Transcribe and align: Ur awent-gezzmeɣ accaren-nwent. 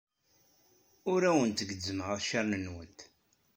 Ur 1.11 1.21
awent-gezzmeɣ 1.29 2.09
accaren-nwent. 2.17 2.99